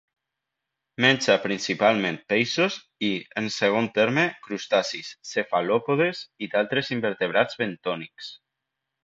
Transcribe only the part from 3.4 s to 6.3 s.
en segon terme, crustacis, cefalòpodes